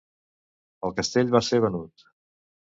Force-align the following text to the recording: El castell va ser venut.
El 0.89 0.95
castell 1.01 1.31
va 1.37 1.43
ser 1.51 1.63
venut. 1.69 2.09